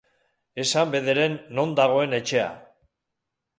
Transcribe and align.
Esan 0.63 0.89
bederen 0.95 1.33
non 1.55 1.69
dagoen 1.79 2.17
etxea. 2.21 2.51